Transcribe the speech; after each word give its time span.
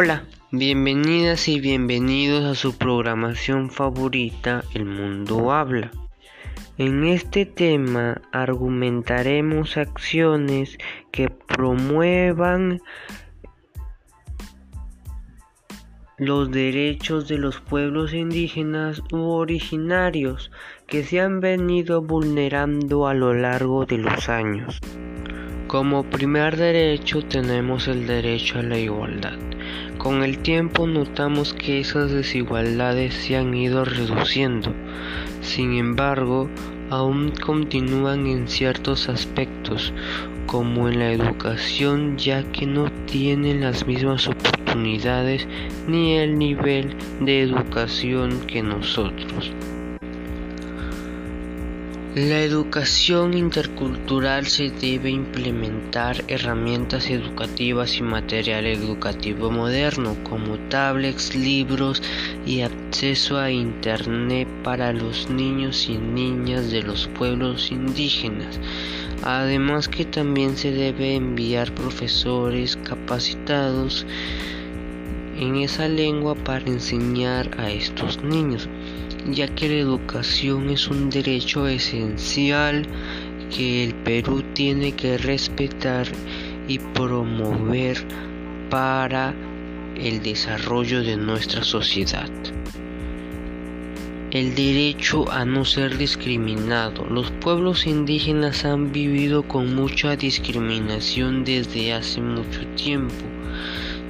Hola, 0.00 0.22
bienvenidas 0.52 1.48
y 1.48 1.58
bienvenidos 1.58 2.44
a 2.44 2.54
su 2.54 2.78
programación 2.78 3.68
favorita 3.68 4.62
El 4.72 4.84
Mundo 4.84 5.50
Habla. 5.50 5.90
En 6.76 7.02
este 7.02 7.46
tema 7.46 8.22
argumentaremos 8.30 9.76
acciones 9.76 10.78
que 11.10 11.28
promuevan 11.30 12.80
los 16.16 16.48
derechos 16.52 17.26
de 17.26 17.38
los 17.38 17.60
pueblos 17.60 18.14
indígenas 18.14 19.02
u 19.10 19.30
originarios 19.30 20.52
que 20.86 21.02
se 21.02 21.20
han 21.20 21.40
venido 21.40 22.02
vulnerando 22.02 23.08
a 23.08 23.14
lo 23.14 23.34
largo 23.34 23.84
de 23.84 23.98
los 23.98 24.28
años. 24.28 24.78
Como 25.66 26.08
primer 26.08 26.56
derecho 26.56 27.20
tenemos 27.24 27.88
el 27.88 28.06
derecho 28.06 28.60
a 28.60 28.62
la 28.62 28.78
igualdad. 28.78 29.36
Con 30.08 30.22
el 30.22 30.38
tiempo 30.38 30.86
notamos 30.86 31.52
que 31.52 31.80
esas 31.80 32.10
desigualdades 32.10 33.12
se 33.12 33.36
han 33.36 33.52
ido 33.52 33.84
reduciendo. 33.84 34.72
Sin 35.42 35.74
embargo, 35.74 36.48
aún 36.88 37.30
continúan 37.44 38.26
en 38.26 38.48
ciertos 38.48 39.10
aspectos, 39.10 39.92
como 40.46 40.88
en 40.88 41.00
la 41.00 41.12
educación, 41.12 42.16
ya 42.16 42.42
que 42.52 42.64
no 42.64 42.90
tienen 43.04 43.60
las 43.60 43.86
mismas 43.86 44.28
oportunidades 44.28 45.46
ni 45.86 46.14
el 46.16 46.38
nivel 46.38 46.96
de 47.20 47.42
educación 47.42 48.40
que 48.46 48.62
nosotros. 48.62 49.52
La 52.26 52.40
educación 52.40 53.32
intercultural 53.32 54.48
se 54.48 54.70
debe 54.70 55.08
implementar 55.08 56.24
herramientas 56.26 57.10
educativas 57.10 57.96
y 57.98 58.02
material 58.02 58.66
educativo 58.66 59.52
moderno 59.52 60.16
como 60.28 60.58
tablets, 60.68 61.36
libros 61.36 62.02
y 62.44 62.62
acceso 62.62 63.38
a 63.38 63.52
Internet 63.52 64.48
para 64.64 64.92
los 64.92 65.30
niños 65.30 65.88
y 65.88 65.96
niñas 65.96 66.72
de 66.72 66.82
los 66.82 67.06
pueblos 67.06 67.70
indígenas. 67.70 68.58
Además 69.22 69.86
que 69.86 70.04
también 70.04 70.56
se 70.56 70.72
debe 70.72 71.14
enviar 71.14 71.72
profesores 71.72 72.76
capacitados 72.78 74.04
en 75.38 75.54
esa 75.54 75.86
lengua 75.86 76.34
para 76.34 76.66
enseñar 76.66 77.48
a 77.60 77.70
estos 77.70 78.24
niños 78.24 78.68
ya 79.32 79.48
que 79.48 79.68
la 79.68 79.76
educación 79.76 80.70
es 80.70 80.88
un 80.88 81.10
derecho 81.10 81.66
esencial 81.66 82.86
que 83.54 83.84
el 83.84 83.94
Perú 83.94 84.42
tiene 84.54 84.92
que 84.92 85.18
respetar 85.18 86.06
y 86.66 86.78
promover 86.78 87.98
para 88.70 89.34
el 89.96 90.22
desarrollo 90.22 91.02
de 91.02 91.16
nuestra 91.16 91.64
sociedad. 91.64 92.30
El 94.30 94.54
derecho 94.54 95.30
a 95.32 95.46
no 95.46 95.64
ser 95.64 95.96
discriminado. 95.96 97.06
Los 97.06 97.30
pueblos 97.30 97.86
indígenas 97.86 98.66
han 98.66 98.92
vivido 98.92 99.42
con 99.42 99.74
mucha 99.74 100.16
discriminación 100.16 101.44
desde 101.44 101.94
hace 101.94 102.20
mucho 102.20 102.66
tiempo, 102.76 103.24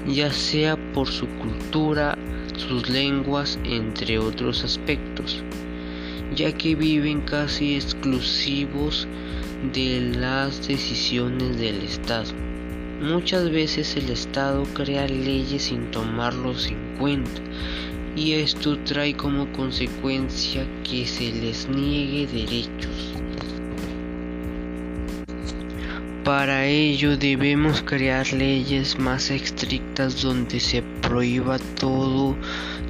ya 0.09 0.33
sea 0.33 0.77
por 0.93 1.07
su 1.07 1.29
cultura, 1.29 2.19
sus 2.59 2.89
lenguas, 2.89 3.59
entre 3.65 4.19
otros 4.19 4.65
aspectos, 4.65 5.43
ya 6.35 6.53
que 6.53 6.75
viven 6.75 7.23
casi 7.23 7.77
exclusivos 7.77 9.09
de 9.73 10.13
las 10.17 10.67
decisiones 10.69 11.59
del 11.59 11.83
Estado. 11.83 12.33
Muchas 13.01 13.51
veces 13.51 13.97
el 13.97 14.11
Estado 14.11 14.65
crea 14.75 15.07
leyes 15.07 15.63
sin 15.63 15.91
tomarlos 15.91 16.67
en 16.67 16.97
cuenta 16.99 17.41
y 18.17 18.33
esto 18.33 18.77
trae 18.81 19.15
como 19.15 19.51
consecuencia 19.53 20.67
que 20.83 21.07
se 21.07 21.31
les 21.33 21.69
niegue 21.69 22.27
derechos. 22.27 23.18
Para 26.25 26.67
ello 26.67 27.17
debemos 27.17 27.83
crear 27.83 28.33
leyes 28.33 28.99
más 28.99 29.31
estrictas 29.31 30.21
donde 30.21 30.61
se 30.61 30.83
prohíba 31.01 31.59
todo 31.59 32.37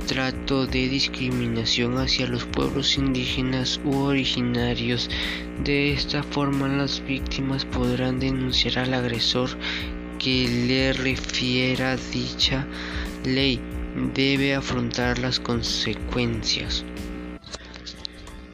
trato 0.08 0.66
de 0.66 0.88
discriminación 0.88 1.98
hacia 1.98 2.26
los 2.26 2.44
pueblos 2.46 2.96
indígenas 2.96 3.78
u 3.84 3.94
originarios. 3.96 5.10
De 5.62 5.92
esta 5.92 6.22
forma 6.22 6.66
las 6.68 7.04
víctimas 7.04 7.64
podrán 7.66 8.18
denunciar 8.18 8.78
al 8.78 8.94
agresor 8.94 9.50
que 10.18 10.48
le 10.66 10.92
refiera 10.94 11.96
dicha 12.12 12.66
ley. 13.24 13.60
Debe 14.14 14.54
afrontar 14.54 15.18
las 15.18 15.38
consecuencias. 15.38 16.84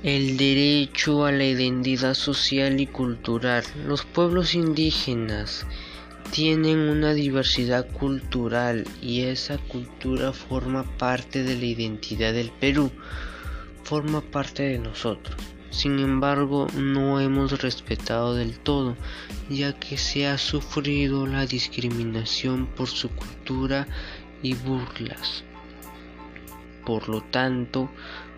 El 0.05 0.37
derecho 0.37 1.25
a 1.25 1.33
la 1.33 1.47
identidad 1.47 2.13
social 2.13 2.79
y 2.79 2.87
cultural. 2.87 3.65
Los 3.87 4.05
pueblos 4.05 4.55
indígenas 4.55 5.67
tienen 6.31 6.79
una 6.79 7.15
diversidad 7.15 7.91
cultural 7.91 8.87
y 9.01 9.23
esa 9.23 9.57
cultura 9.57 10.35
forma 10.35 10.83
parte 10.99 11.43
de 11.43 11.57
la 11.57 11.65
identidad 11.65 12.35
del 12.35 12.51
Perú, 12.51 12.91
forma 13.83 14.21
parte 14.21 14.65
de 14.65 14.79
nosotros. 14.79 15.39
Sin 15.71 15.99
embargo, 15.99 16.67
no 16.77 17.19
hemos 17.19 17.63
respetado 17.63 18.35
del 18.35 18.59
todo, 18.59 18.99
ya 19.49 19.73
que 19.73 19.97
se 19.97 20.27
ha 20.27 20.37
sufrido 20.37 21.27
la 21.27 21.47
discriminación 21.47 22.67
por 22.67 22.89
su 22.89 23.09
cultura 23.09 23.89
y 24.43 24.53
burlas. 24.53 25.45
Por 26.85 27.09
lo 27.09 27.23
tanto, 27.23 27.89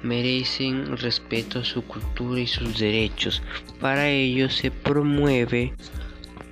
merecen 0.02 0.96
respeto 0.96 1.60
a 1.60 1.64
su 1.64 1.82
cultura 1.82 2.40
y 2.40 2.46
sus 2.46 2.78
derechos. 2.78 3.42
Para 3.80 4.08
ello 4.08 4.50
se 4.50 4.70
promueve 4.70 5.74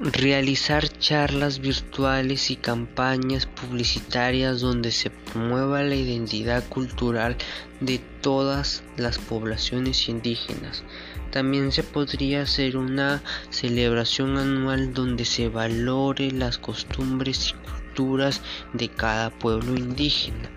realizar 0.01 0.89
charlas 0.99 1.61
virtuales 1.61 2.51
y 2.51 2.57
campañas 2.57 3.47
publicitarias 3.47 4.61
donde 4.61 4.91
se 4.91 5.11
promueva 5.11 5.83
la 5.83 5.95
identidad 5.95 6.65
cultural 6.69 7.37
de 7.81 7.99
todas 8.21 8.83
las 8.97 9.19
poblaciones 9.19 10.09
indígenas. 10.09 10.83
También 11.31 11.73
se 11.73 11.83
podría 11.83 12.43
hacer 12.43 12.77
una 12.77 13.23
celebración 13.51 14.37
anual 14.37 14.93
donde 14.95 15.25
se 15.25 15.49
valore 15.49 16.31
las 16.31 16.59
costumbres 16.59 17.51
y 17.51 17.53
culturas 17.71 18.41
de 18.73 18.89
cada 18.89 19.31
pueblo 19.31 19.77
indígena 19.77 20.51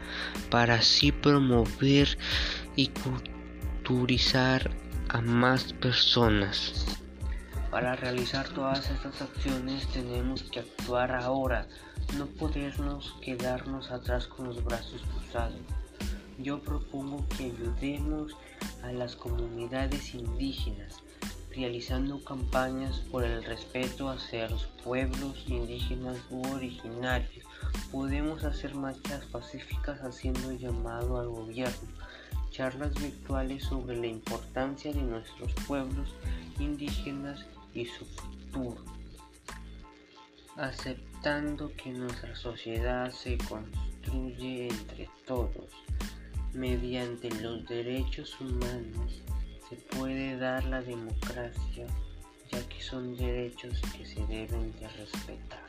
para 0.49 0.75
así 0.75 1.11
promover 1.11 2.17
y 2.77 2.87
culturizar 2.89 4.71
a 5.09 5.19
más 5.19 5.73
personas. 5.73 6.85
Para 7.69 7.97
realizar 7.97 8.47
todas 8.49 8.89
estas 8.89 9.21
acciones 9.21 9.85
tenemos 9.87 10.43
que 10.43 10.59
actuar 10.59 11.11
ahora, 11.11 11.67
no 12.17 12.27
podernos 12.27 13.15
quedarnos 13.21 13.91
atrás 13.91 14.27
con 14.27 14.45
los 14.45 14.63
brazos 14.63 15.01
cruzados. 15.01 15.59
Yo 16.37 16.59
propongo 16.59 17.25
que 17.35 17.45
ayudemos 17.45 18.37
a 18.83 18.93
las 18.93 19.15
comunidades 19.15 20.13
indígenas 20.13 21.03
realizando 21.57 22.23
campañas 22.23 22.99
por 23.11 23.23
el 23.23 23.43
respeto 23.43 24.09
hacia 24.09 24.47
los 24.47 24.67
pueblos 24.83 25.43
indígenas 25.47 26.17
u 26.29 26.47
originarios. 26.53 27.45
Podemos 27.91 28.43
hacer 28.43 28.75
marchas 28.75 29.25
pacíficas 29.25 29.99
haciendo 30.01 30.51
llamado 30.51 31.19
al 31.19 31.29
gobierno, 31.29 31.89
charlas 32.57 32.91
virtuales 32.95 33.65
sobre 33.65 33.95
la 33.95 34.07
importancia 34.07 34.91
de 34.91 35.03
nuestros 35.03 35.53
pueblos 35.67 36.15
indígenas 36.57 37.45
y 37.75 37.85
su 37.85 38.03
futuro, 38.03 38.83
aceptando 40.55 41.71
que 41.75 41.91
nuestra 41.91 42.35
sociedad 42.35 43.11
se 43.11 43.37
construye 43.37 44.69
entre 44.69 45.07
todos 45.27 45.71
mediante 46.51 47.29
los 47.41 47.63
derechos 47.67 48.35
humanos 48.41 49.21
se 49.69 49.75
puede 49.75 50.35
dar 50.37 50.63
la 50.63 50.81
democracia, 50.81 51.85
ya 52.51 52.69
que 52.69 52.81
son 52.81 53.15
derechos 53.15 53.79
que 53.95 54.03
se 54.03 54.25
deben 54.25 54.73
de 54.79 54.87
respetar. 54.87 55.66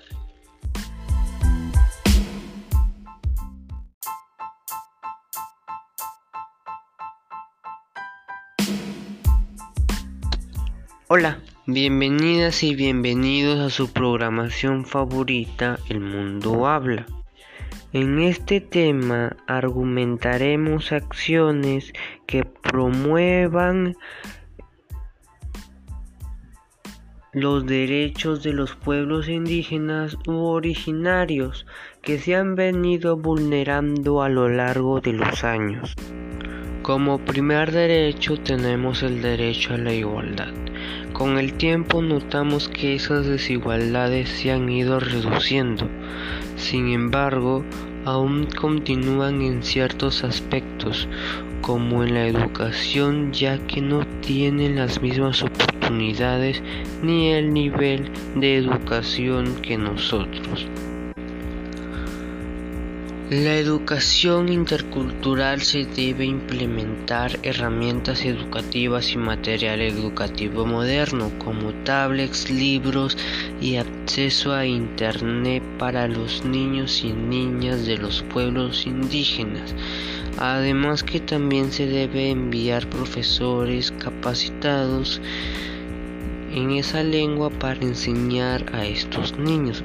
Hola, 11.10 11.38
bienvenidas 11.64 12.62
y 12.62 12.74
bienvenidos 12.74 13.60
a 13.60 13.70
su 13.70 13.94
programación 13.94 14.84
favorita 14.84 15.78
El 15.88 16.00
Mundo 16.00 16.66
Habla. 16.66 17.06
En 17.94 18.18
este 18.18 18.60
tema 18.60 19.34
argumentaremos 19.46 20.92
acciones 20.92 21.94
que 22.26 22.44
promuevan 22.44 23.96
los 27.32 27.64
derechos 27.64 28.42
de 28.42 28.52
los 28.52 28.76
pueblos 28.76 29.30
indígenas 29.30 30.18
u 30.26 30.34
originarios 30.34 31.64
que 32.02 32.18
se 32.18 32.34
han 32.34 32.54
venido 32.54 33.16
vulnerando 33.16 34.20
a 34.20 34.28
lo 34.28 34.50
largo 34.50 35.00
de 35.00 35.14
los 35.14 35.42
años. 35.42 35.94
Como 36.82 37.24
primer 37.24 37.72
derecho 37.72 38.38
tenemos 38.38 39.02
el 39.02 39.22
derecho 39.22 39.72
a 39.72 39.78
la 39.78 39.94
igualdad. 39.94 40.67
Con 41.12 41.38
el 41.38 41.54
tiempo 41.54 42.02
notamos 42.02 42.68
que 42.68 42.94
esas 42.94 43.26
desigualdades 43.26 44.28
se 44.28 44.52
han 44.52 44.68
ido 44.68 45.00
reduciendo. 45.00 45.88
Sin 46.56 46.88
embargo, 46.88 47.64
aún 48.04 48.46
continúan 48.46 49.42
en 49.42 49.62
ciertos 49.62 50.24
aspectos, 50.24 51.08
como 51.60 52.04
en 52.04 52.14
la 52.14 52.26
educación, 52.26 53.32
ya 53.32 53.58
que 53.66 53.80
no 53.80 54.06
tienen 54.20 54.76
las 54.76 55.02
mismas 55.02 55.42
oportunidades 55.42 56.62
ni 57.02 57.32
el 57.32 57.52
nivel 57.52 58.10
de 58.36 58.56
educación 58.56 59.56
que 59.62 59.76
nosotros. 59.76 60.66
La 63.30 63.56
educación 63.56 64.48
intercultural 64.48 65.60
se 65.60 65.84
debe 65.84 66.24
implementar 66.24 67.38
herramientas 67.42 68.24
educativas 68.24 69.12
y 69.12 69.18
material 69.18 69.82
educativo 69.82 70.64
moderno 70.64 71.30
como 71.36 71.74
tablets, 71.84 72.48
libros 72.48 73.18
y 73.60 73.76
acceso 73.76 74.54
a 74.54 74.64
Internet 74.64 75.62
para 75.78 76.08
los 76.08 76.42
niños 76.46 77.04
y 77.04 77.12
niñas 77.12 77.84
de 77.84 77.98
los 77.98 78.22
pueblos 78.22 78.86
indígenas. 78.86 79.74
Además 80.38 81.02
que 81.02 81.20
también 81.20 81.70
se 81.70 81.86
debe 81.86 82.30
enviar 82.30 82.88
profesores 82.88 83.92
capacitados 83.92 85.20
en 86.54 86.70
esa 86.70 87.02
lengua 87.02 87.50
para 87.50 87.82
enseñar 87.82 88.64
a 88.74 88.86
estos 88.86 89.38
niños 89.38 89.84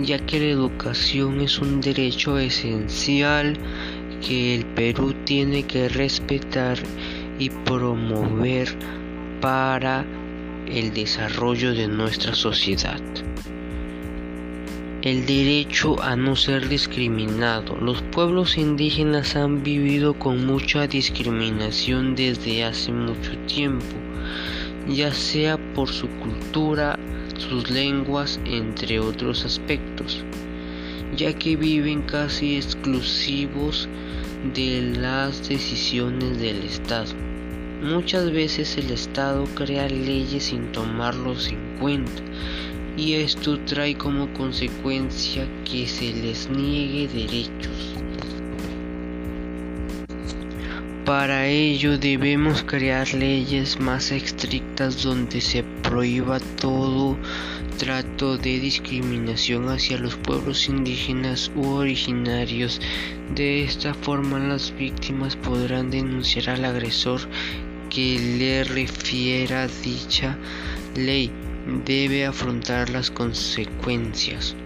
ya 0.00 0.18
que 0.18 0.40
la 0.40 0.46
educación 0.46 1.40
es 1.40 1.58
un 1.58 1.80
derecho 1.80 2.38
esencial 2.38 3.56
que 4.26 4.54
el 4.54 4.64
Perú 4.64 5.14
tiene 5.24 5.64
que 5.64 5.88
respetar 5.88 6.78
y 7.38 7.50
promover 7.50 8.68
para 9.40 10.04
el 10.66 10.92
desarrollo 10.92 11.74
de 11.74 11.88
nuestra 11.88 12.34
sociedad. 12.34 13.00
El 15.02 15.26
derecho 15.26 16.02
a 16.02 16.16
no 16.16 16.34
ser 16.34 16.68
discriminado. 16.70 17.76
Los 17.76 18.00
pueblos 18.00 18.56
indígenas 18.56 19.36
han 19.36 19.62
vivido 19.62 20.14
con 20.14 20.46
mucha 20.46 20.86
discriminación 20.86 22.14
desde 22.14 22.64
hace 22.64 22.90
mucho 22.90 23.36
tiempo, 23.46 23.84
ya 24.88 25.12
sea 25.12 25.58
por 25.74 25.90
su 25.90 26.08
cultura, 26.08 26.98
sus 27.38 27.70
lenguas, 27.70 28.40
entre 28.44 29.00
otros 29.00 29.44
aspectos, 29.44 30.24
ya 31.16 31.32
que 31.32 31.56
viven 31.56 32.02
casi 32.02 32.56
exclusivos 32.56 33.88
de 34.54 34.82
las 34.98 35.48
decisiones 35.48 36.38
del 36.38 36.64
Estado. 36.64 37.12
Muchas 37.82 38.30
veces 38.32 38.76
el 38.78 38.90
Estado 38.90 39.44
crea 39.54 39.88
leyes 39.88 40.44
sin 40.44 40.72
tomarlos 40.72 41.48
en 41.48 41.78
cuenta 41.78 42.22
y 42.96 43.14
esto 43.14 43.58
trae 43.60 43.96
como 43.96 44.32
consecuencia 44.32 45.46
que 45.64 45.86
se 45.86 46.12
les 46.12 46.48
niegue 46.48 47.08
derechos. 47.08 47.94
Para 51.04 51.46
ello 51.46 51.98
debemos 51.98 52.62
crear 52.62 53.12
leyes 53.12 53.78
más 53.78 54.10
estrictas 54.10 55.02
donde 55.02 55.42
se 55.42 55.62
prohíba 55.84 56.40
todo 56.40 57.16
trato 57.78 58.38
de 58.38 58.58
discriminación 58.58 59.68
hacia 59.68 59.98
los 59.98 60.16
pueblos 60.16 60.68
indígenas 60.68 61.50
u 61.54 61.66
originarios. 61.66 62.80
De 63.34 63.64
esta 63.64 63.94
forma 63.94 64.38
las 64.38 64.74
víctimas 64.74 65.36
podrán 65.36 65.90
denunciar 65.90 66.50
al 66.50 66.64
agresor 66.64 67.20
que 67.90 68.18
le 68.38 68.64
refiera 68.64 69.68
dicha 69.82 70.38
ley. 70.96 71.30
Debe 71.84 72.26
afrontar 72.26 72.90
las 72.90 73.10
consecuencias. 73.10 74.56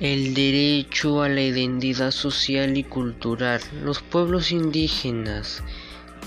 El 0.00 0.34
derecho 0.34 1.22
a 1.22 1.28
la 1.28 1.40
identidad 1.42 2.10
social 2.10 2.76
y 2.76 2.84
cultural. 2.84 3.60
Los 3.82 4.02
pueblos 4.02 4.52
indígenas 4.52 5.62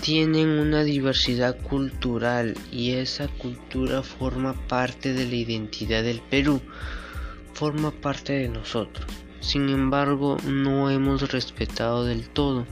tienen 0.02 0.48
una 0.48 0.84
diversidad 0.84 1.58
cultural 1.58 2.56
y 2.72 2.92
esa 2.92 3.28
cultura 3.28 4.02
forma 4.02 4.54
parte 4.68 5.14
de 5.14 5.28
la 5.28 5.36
identidad 5.36 6.04
del 6.04 6.22
Perú, 6.22 6.62
forma 7.54 7.92
parte 7.92 8.34
de 8.34 8.50
nosotros. 8.50 9.06
Sin 9.42 9.70
embargo, 9.70 10.38
no 10.46 10.90
hemos 10.90 11.32
respetado 11.32 12.06
del 12.06 12.30
todo, 12.30 12.66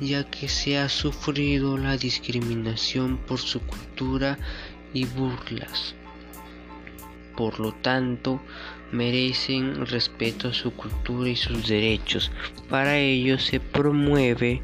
ya 0.00 0.24
que 0.24 0.48
se 0.48 0.78
ha 0.78 0.88
sufrido 0.88 1.76
la 1.76 1.96
discriminación 1.96 3.18
por 3.18 3.38
su 3.38 3.60
cultura 3.60 4.38
y 4.92 5.04
burlas. 5.06 5.94
Por 7.36 7.60
lo 7.60 7.72
tanto, 7.72 8.40
merecen 8.92 9.86
respeto 9.86 10.48
a 10.48 10.54
su 10.54 10.72
cultura 10.72 11.28
y 11.28 11.36
sus 11.36 11.68
derechos. 11.68 12.30
Para 12.68 12.98
ello 12.98 13.38
se 13.38 13.60
promueve 13.60 14.62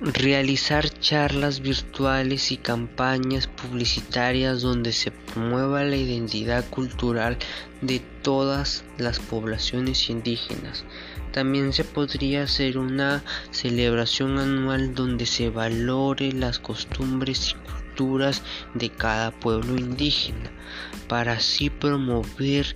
realizar 0.00 0.88
charlas 0.88 1.60
virtuales 1.60 2.52
y 2.52 2.56
campañas 2.56 3.48
publicitarias 3.48 4.62
donde 4.62 4.92
se 4.92 5.10
promueva 5.10 5.84
la 5.84 5.96
identidad 5.96 6.66
cultural 6.70 7.36
de 7.82 8.00
todas 8.22 8.82
las 8.96 9.18
poblaciones 9.18 10.08
indígenas. 10.08 10.84
También 11.32 11.74
se 11.74 11.84
podría 11.84 12.44
hacer 12.44 12.78
una 12.78 13.22
celebración 13.50 14.38
anual 14.38 14.94
donde 14.94 15.26
se 15.26 15.50
valore 15.50 16.32
las 16.32 16.58
costumbres 16.58 17.50
y 17.50 17.70
culturas 17.70 18.42
de 18.74 18.88
cada 18.88 19.30
pueblo 19.32 19.76
indígena 19.76 20.50
para 21.08 21.34
así 21.34 21.68
promover 21.68 22.74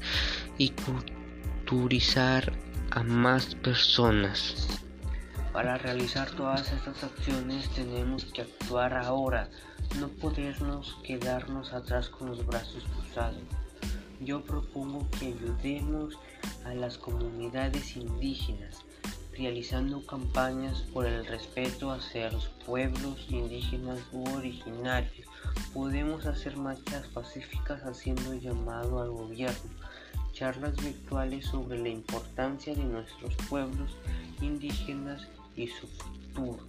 y 0.59 0.71
culturizar 0.71 2.53
a 2.90 3.02
más 3.02 3.54
personas. 3.54 4.84
Para 5.54 5.78
realizar 5.78 6.28
todas 6.32 6.73
estas 6.73 7.04
acciones 7.04 7.70
tenemos 7.70 8.25
que 8.25 8.42
actuar 8.42 8.92
ahora, 8.94 9.49
no 10.00 10.08
podernos 10.08 10.96
quedarnos 11.04 11.73
atrás 11.73 12.08
con 12.08 12.26
los 12.26 12.44
brazos 12.44 12.82
cruzados. 12.92 13.40
Yo 14.20 14.42
propongo 14.42 15.08
que 15.12 15.26
ayudemos 15.26 16.18
a 16.64 16.75
las 16.75 16.99
comunidades 16.99 17.96
indígenas, 17.96 18.80
realizando 19.38 20.04
campañas 20.04 20.80
por 20.92 21.06
el 21.06 21.25
respeto 21.25 21.92
hacia 21.92 22.32
los 22.32 22.49
pueblos 22.66 23.25
indígenas 23.28 24.00
u 24.11 24.28
originarios. 24.34 25.28
Podemos 25.73 26.26
hacer 26.26 26.56
marchas 26.56 27.06
pacíficas 27.06 27.84
haciendo 27.84 28.34
llamado 28.34 29.00
al 29.00 29.11
gobierno 29.11 29.70
charlas 30.32 30.75
virtuales 30.82 31.46
sobre 31.46 31.78
la 31.78 31.90
importancia 31.90 32.75
de 32.75 32.82
nuestros 32.82 33.37
pueblos 33.49 33.92
indígenas 34.42 35.28
y 35.56 35.68
su 35.68 35.87
futuro, 35.87 36.66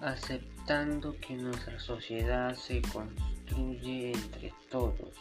aceptando 0.00 1.16
que 1.20 1.34
nuestra 1.34 1.78
sociedad 1.80 2.54
se 2.54 2.82
construye 2.82 4.12
entre 4.12 4.52
todos. 4.70 5.14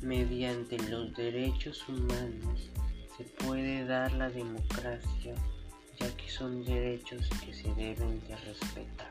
Mediante 0.00 0.78
los 0.88 1.14
derechos 1.14 1.86
humanos 1.88 2.70
se 3.16 3.24
puede 3.44 3.84
dar 3.84 4.12
la 4.12 4.30
democracia, 4.30 5.34
ya 5.98 6.16
que 6.16 6.30
son 6.30 6.64
derechos 6.64 7.28
que 7.44 7.52
se 7.52 7.68
deben 7.74 8.20
de 8.26 8.36
respetar. 8.36 9.10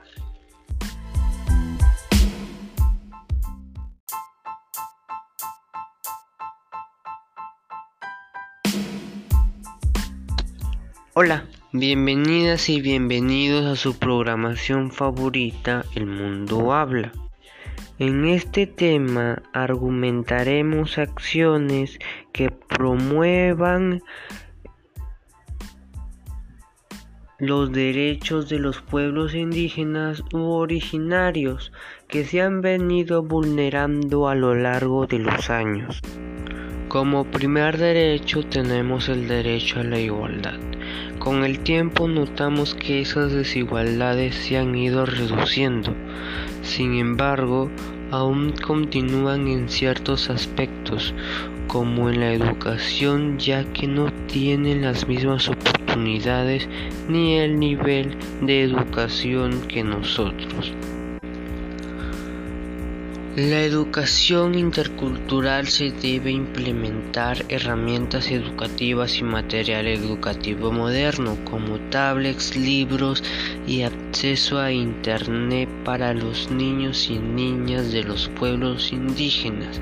Hola, 11.13 11.45
bienvenidas 11.71 12.67
y 12.69 12.81
bienvenidos 12.81 13.65
a 13.67 13.75
su 13.75 13.99
programación 13.99 14.91
favorita 14.91 15.85
El 15.95 16.07
Mundo 16.07 16.73
Habla. 16.73 17.11
En 17.99 18.25
este 18.25 18.65
tema 18.65 19.43
argumentaremos 19.53 20.97
acciones 20.97 21.99
que 22.31 22.49
promuevan 22.49 24.01
los 27.38 27.71
derechos 27.71 28.49
de 28.49 28.57
los 28.57 28.81
pueblos 28.81 29.35
indígenas 29.35 30.23
u 30.33 30.39
originarios 30.39 31.71
que 32.07 32.25
se 32.25 32.41
han 32.41 32.61
venido 32.61 33.21
vulnerando 33.21 34.27
a 34.27 34.33
lo 34.33 34.55
largo 34.55 35.05
de 35.05 35.19
los 35.19 35.51
años. 35.51 36.01
Como 36.88 37.25
primer 37.25 37.77
derecho 37.77 38.43
tenemos 38.43 39.07
el 39.07 39.27
derecho 39.27 39.81
a 39.81 39.83
la 39.83 39.99
igualdad. 39.99 40.68
Con 41.19 41.43
el 41.43 41.59
tiempo 41.59 42.07
notamos 42.07 42.75
que 42.75 43.01
esas 43.01 43.33
desigualdades 43.33 44.35
se 44.35 44.57
han 44.57 44.73
ido 44.73 45.05
reduciendo. 45.05 45.93
Sin 46.63 46.95
embargo, 46.95 47.69
aún 48.09 48.53
continúan 48.65 49.49
en 49.49 49.67
ciertos 49.67 50.29
aspectos, 50.29 51.13
como 51.67 52.09
en 52.09 52.21
la 52.21 52.31
educación, 52.31 53.38
ya 53.38 53.65
que 53.73 53.85
no 53.85 54.11
tienen 54.27 54.81
las 54.81 55.09
mismas 55.09 55.49
oportunidades 55.49 56.69
ni 57.09 57.35
el 57.35 57.59
nivel 57.59 58.17
de 58.41 58.63
educación 58.63 59.61
que 59.67 59.83
nosotros. 59.83 60.73
La 63.36 63.62
educación 63.62 64.55
intercultural 64.55 65.67
se 65.67 65.91
debe 65.91 66.31
implementar 66.31 67.45
herramientas 67.48 68.31
educativas 68.31 69.19
y 69.19 69.24
material 69.24 69.86
educativo 69.86 70.71
moderno 70.71 71.38
como 71.45 71.77
tablets, 71.91 72.57
libros 72.57 73.24
y 73.67 73.83
acceso 73.83 74.59
a 74.59 74.71
Internet 74.71 75.69
para 75.86 76.15
los 76.15 76.50
niños 76.50 77.07
y 77.12 77.19
niñas 77.19 77.91
de 77.91 78.03
los 78.03 78.29
pueblos 78.29 78.91
indígenas. 78.91 79.79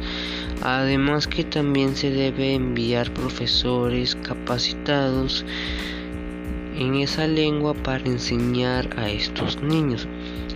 Además 0.62 1.26
que 1.26 1.46
también 1.46 1.96
se 1.96 2.12
debe 2.12 2.54
enviar 2.54 3.14
profesores 3.14 4.16
capacitados 4.16 5.46
en 6.78 6.96
esa 6.96 7.26
lengua 7.28 7.74
para 7.74 8.04
enseñar 8.04 8.90
a 9.00 9.10
estos 9.10 9.64
niños 9.64 10.06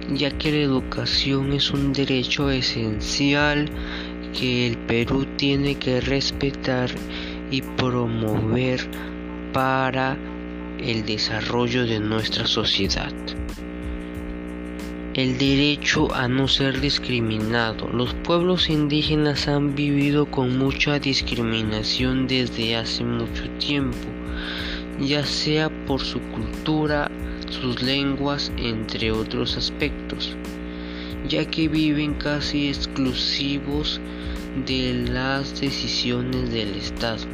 ya 0.09 0.31
que 0.31 0.51
la 0.51 0.59
educación 0.59 1.53
es 1.53 1.71
un 1.71 1.93
derecho 1.93 2.49
esencial 2.49 3.69
que 4.37 4.67
el 4.67 4.77
Perú 4.77 5.25
tiene 5.37 5.75
que 5.75 6.01
respetar 6.01 6.89
y 7.49 7.61
promover 7.61 8.81
para 9.53 10.17
el 10.79 11.05
desarrollo 11.05 11.85
de 11.85 11.99
nuestra 11.99 12.47
sociedad. 12.47 13.13
El 15.13 15.37
derecho 15.37 16.13
a 16.15 16.29
no 16.29 16.47
ser 16.47 16.79
discriminado. 16.79 17.89
Los 17.89 18.13
pueblos 18.13 18.69
indígenas 18.69 19.49
han 19.49 19.75
vivido 19.75 20.25
con 20.25 20.57
mucha 20.57 20.99
discriminación 20.99 22.27
desde 22.27 22.77
hace 22.77 23.03
mucho 23.03 23.49
tiempo, 23.59 24.07
ya 25.01 25.25
sea 25.25 25.69
por 25.85 26.01
su 26.01 26.19
cultura, 26.19 27.09
sus 27.49 27.81
lenguas, 27.81 28.51
entre 28.57 29.11
otros 29.11 29.57
aspectos, 29.57 30.35
ya 31.27 31.45
que 31.45 31.67
viven 31.67 32.13
casi 32.15 32.69
exclusivos 32.69 33.99
de 34.65 35.05
las 35.09 35.59
decisiones 35.59 36.51
del 36.51 36.75
Estado. 36.75 37.25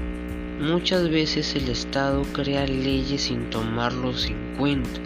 Muchas 0.60 1.10
veces 1.10 1.56
el 1.56 1.70
Estado 1.70 2.24
crea 2.34 2.66
leyes 2.66 3.22
sin 3.22 3.50
tomarlos 3.50 4.25
en 4.25 4.56
cuenta 4.58 5.00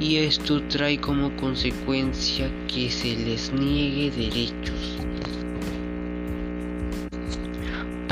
y 0.00 0.16
esto 0.16 0.60
trae 0.64 0.98
como 0.98 1.34
consecuencia 1.36 2.50
que 2.66 2.90
se 2.90 3.14
les 3.14 3.52
niegue 3.52 4.10
derechos. 4.10 4.91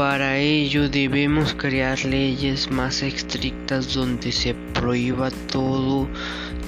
Para 0.01 0.39
ello 0.39 0.89
debemos 0.89 1.53
crear 1.53 2.03
leyes 2.07 2.71
más 2.71 3.03
estrictas 3.03 3.93
donde 3.93 4.33
se 4.33 4.55
prohíba 4.73 5.31
todo 5.31 6.09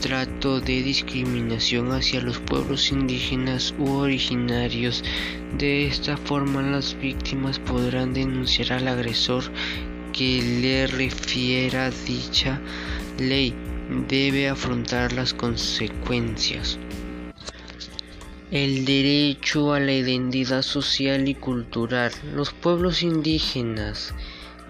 trato 0.03 0.61
de 0.61 0.83
discriminación 0.83 1.93
hacia 1.93 2.21
los 2.21 2.41
pueblos 2.41 2.93
indígenas 2.93 3.75
u 3.79 3.89
originarios. 3.89 5.03
De 5.57 5.87
esta 5.87 6.19
forma 6.19 6.61
las 6.61 6.95
víctimas 7.01 7.59
podrán 7.59 8.13
denunciar 8.13 8.75
al 8.75 8.87
agresor 8.87 9.45
que 10.13 10.43
le 10.61 10.87
refiera 10.87 11.91
dicha 12.07 12.61
ley. 13.19 13.55
Debe 14.09 14.51
afrontar 14.51 15.15
las 15.15 15.33
consecuencias. 15.33 16.79
El 18.53 18.85
derecho 18.85 19.73
a 19.73 19.81
la 19.81 19.95
identidad 19.95 20.61
social 20.61 21.27
y 21.27 21.35
cultural. 21.35 22.13
Los 22.35 22.53
pueblos 22.53 23.03
indígenas 23.03 24.15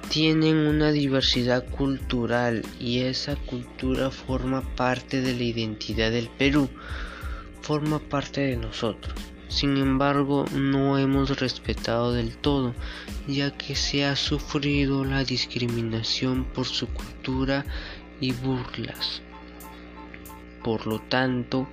tienen 0.08 0.56
una 0.56 0.92
diversidad 0.92 1.68
cultural 1.68 2.64
y 2.78 3.00
esa 3.00 3.34
cultura 3.34 4.12
forma 4.12 4.60
parte 4.76 5.20
de 5.20 5.34
la 5.34 5.42
identidad 5.42 6.12
del 6.12 6.28
Perú, 6.28 6.68
forma 7.60 7.98
parte 7.98 8.42
de 8.42 8.56
nosotros. 8.56 9.16
Sin 9.48 9.76
embargo, 9.76 10.44
no 10.54 10.96
hemos 10.96 11.40
respetado 11.40 12.12
del 12.12 12.36
todo, 12.36 12.76
ya 13.26 13.50
que 13.50 13.74
se 13.74 14.04
ha 14.04 14.14
sufrido 14.14 15.04
la 15.04 15.24
discriminación 15.24 16.44
por 16.44 16.66
su 16.66 16.86
cultura 16.86 17.66
y 18.20 18.30
burlas. 18.30 19.22
Por 20.62 20.86
lo 20.86 21.00
tanto, 21.00 21.66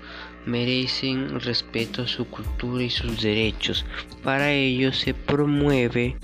merecen 0.50 1.40
respeto 1.40 2.02
a 2.02 2.08
su 2.08 2.26
cultura 2.26 2.84
y 2.84 2.90
sus 2.90 3.22
derechos. 3.22 3.86
Para 4.24 4.52
ello 4.52 4.92
se 4.92 5.14
promueve 5.14 6.18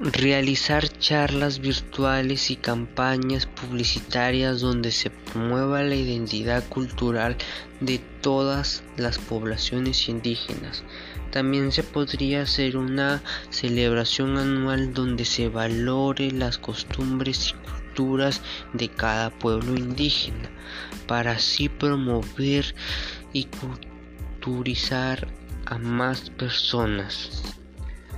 realizar 0.00 0.88
charlas 0.98 1.60
virtuales 1.60 2.50
y 2.50 2.56
campañas 2.56 3.46
publicitarias 3.46 4.60
donde 4.60 4.90
se 4.90 5.10
promueva 5.10 5.82
la 5.82 5.94
identidad 5.94 6.64
cultural 6.68 7.36
de 7.80 8.00
todas 8.20 8.82
las 8.96 9.18
poblaciones 9.18 10.08
indígenas. 10.08 10.82
También 11.30 11.72
se 11.72 11.82
podría 11.82 12.42
hacer 12.42 12.76
una 12.76 13.22
celebración 13.50 14.36
anual 14.36 14.92
donde 14.92 15.24
se 15.24 15.48
valore 15.48 16.30
las 16.32 16.58
costumbres 16.58 17.50
y 17.50 17.52
culturas 17.70 18.40
de 18.72 18.88
cada 18.88 19.30
pueblo 19.30 19.76
indígena 19.76 20.50
para 21.06 21.32
así 21.32 21.68
promover 21.68 22.74
y 23.34 23.44
culturizar 23.46 25.28
a 25.66 25.76
más 25.76 26.30
personas. 26.30 27.42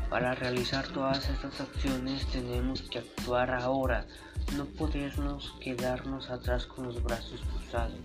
Para 0.08 0.36
realizar 0.36 0.86
todas 0.88 1.28
estas 1.28 1.60
acciones 1.60 2.24
tenemos 2.26 2.82
que 2.82 2.98
actuar 2.98 3.50
ahora, 3.50 4.06
no 4.56 4.66
podernos 4.66 5.54
quedarnos 5.60 6.30
atrás 6.30 6.66
con 6.66 6.84
los 6.84 7.02
brazos 7.02 7.40
cruzados. 7.40 7.98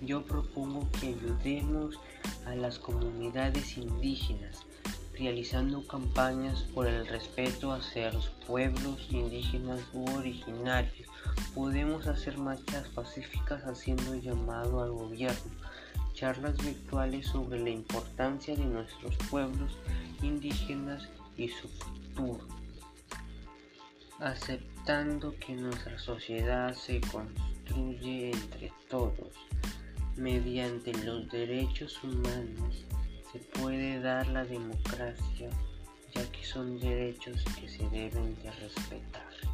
Yo 0.00 0.22
propongo 0.22 0.88
que 0.98 1.08
ayudemos 1.08 2.00
a 2.46 2.56
las 2.56 2.78
comunidades 2.78 3.76
indígenas 3.76 4.66
realizando 5.20 5.86
campañas 5.86 6.62
por 6.74 6.86
el 6.86 7.06
respeto 7.06 7.72
hacia 7.72 8.10
los 8.10 8.30
pueblos 8.46 9.06
indígenas 9.10 9.80
u 9.92 10.10
originarios. 10.16 11.08
Podemos 11.54 12.06
hacer 12.06 12.38
marchas 12.38 12.88
pacíficas 12.88 13.62
haciendo 13.64 14.14
llamado 14.14 14.82
al 14.82 14.92
gobierno, 14.92 15.52
charlas 16.20 16.54
virtuales 16.58 17.28
sobre 17.28 17.58
la 17.58 17.70
importancia 17.70 18.54
de 18.54 18.66
nuestros 18.66 19.16
pueblos 19.30 19.78
indígenas 20.20 21.08
y 21.38 21.48
su 21.48 21.66
futuro, 21.66 22.46
aceptando 24.18 25.34
que 25.38 25.54
nuestra 25.54 25.98
sociedad 25.98 26.74
se 26.74 27.00
construye 27.00 28.32
entre 28.32 28.70
todos 28.90 29.34
mediante 30.14 30.92
los 31.04 31.26
derechos 31.30 31.98
humanos 32.04 32.84
se 33.32 33.38
puede 33.38 33.98
dar 34.00 34.26
la 34.26 34.44
democracia, 34.44 35.48
ya 36.14 36.32
que 36.32 36.44
son 36.44 36.78
derechos 36.80 37.42
que 37.58 37.66
se 37.66 37.88
deben 37.88 38.36
de 38.42 38.50
respetar. 38.50 39.49